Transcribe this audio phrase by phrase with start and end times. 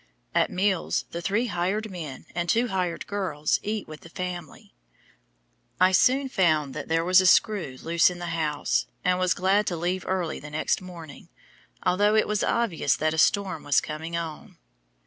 [0.33, 4.73] At meals the three "hired men" and two "hired girls" eat with the family.
[5.79, 9.67] I soon found that there was a screw loose in the house, and was glad
[9.67, 11.29] to leave early the next morning,
[11.83, 14.57] although it was obvious that a storm was coming on.